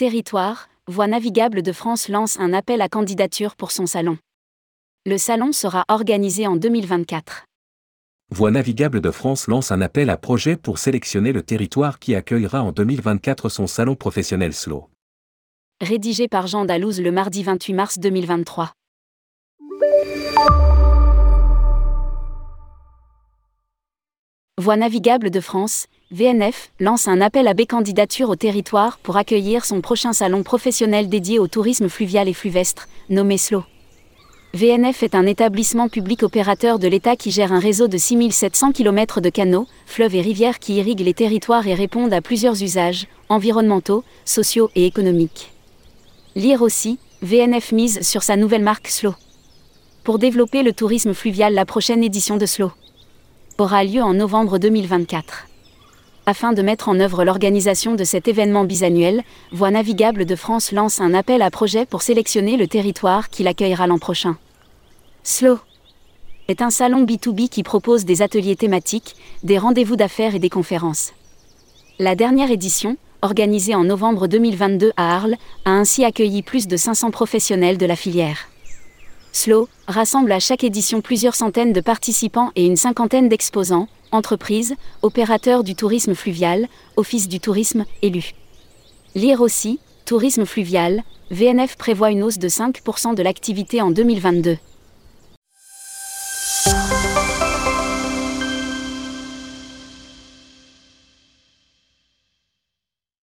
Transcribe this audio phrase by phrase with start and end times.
[0.00, 4.16] Territoire, Voie navigable de France lance un appel à candidature pour son salon.
[5.04, 7.44] Le salon sera organisé en 2024.
[8.30, 12.62] Voie navigable de France lance un appel à projet pour sélectionner le territoire qui accueillera
[12.62, 14.88] en 2024 son salon professionnel SLO.
[15.82, 18.72] Rédigé par Jean Dalouse le mardi 28 mars 2023.
[24.60, 29.80] Voie navigable de France, VNF, lance un appel à candidature au territoire pour accueillir son
[29.80, 33.64] prochain salon professionnel dédié au tourisme fluvial et fluvestre, nommé SLO.
[34.52, 39.22] VNF est un établissement public opérateur de l'État qui gère un réseau de 6700 km
[39.22, 44.04] de canaux, fleuves et rivières qui irriguent les territoires et répondent à plusieurs usages, environnementaux,
[44.26, 45.52] sociaux et économiques.
[46.36, 49.14] Lire aussi, VNF mise sur sa nouvelle marque SLO.
[50.04, 52.72] Pour développer le tourisme fluvial, la prochaine édition de SLO
[53.60, 55.46] aura lieu en novembre 2024.
[56.26, 61.00] Afin de mettre en œuvre l'organisation de cet événement bisannuel, Voie navigable de France lance
[61.00, 64.36] un appel à projet pour sélectionner le territoire qui l'accueillera l'an prochain.
[65.22, 65.58] SLO
[66.48, 71.12] est un salon B2B qui propose des ateliers thématiques, des rendez-vous d'affaires et des conférences.
[71.98, 77.10] La dernière édition, organisée en novembre 2022 à Arles, a ainsi accueilli plus de 500
[77.10, 78.49] professionnels de la filière.
[79.32, 85.62] Slow rassemble à chaque édition plusieurs centaines de participants et une cinquantaine d'exposants, entreprises, opérateurs
[85.62, 88.34] du tourisme fluvial, office du tourisme, élus.
[89.14, 94.58] Lire aussi, tourisme fluvial, VNF prévoit une hausse de 5% de l'activité en 2022.